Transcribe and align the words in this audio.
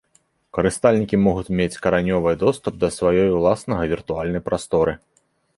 Карыстальнікі 0.57 1.19
могуць 1.25 1.53
мець 1.59 1.79
каранёвай 1.83 2.39
доступ 2.45 2.81
да 2.85 2.89
сваёй 2.97 3.29
ўласнага 3.37 3.83
віртуальнай 3.93 4.41
прасторы. 4.49 4.99